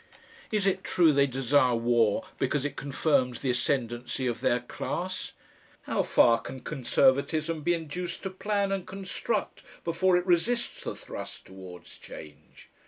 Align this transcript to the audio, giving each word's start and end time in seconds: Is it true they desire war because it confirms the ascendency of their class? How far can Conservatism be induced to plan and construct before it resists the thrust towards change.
Is 0.51 0.65
it 0.65 0.83
true 0.83 1.13
they 1.13 1.27
desire 1.27 1.75
war 1.75 2.25
because 2.39 2.65
it 2.65 2.75
confirms 2.75 3.41
the 3.41 3.51
ascendency 3.51 4.25
of 4.25 4.41
their 4.41 4.59
class? 4.61 5.33
How 5.83 6.01
far 6.01 6.41
can 6.41 6.61
Conservatism 6.61 7.61
be 7.61 7.75
induced 7.75 8.23
to 8.23 8.31
plan 8.31 8.71
and 8.71 8.87
construct 8.87 9.61
before 9.83 10.17
it 10.17 10.25
resists 10.25 10.85
the 10.85 10.95
thrust 10.95 11.45
towards 11.45 11.99
change. 11.99 12.67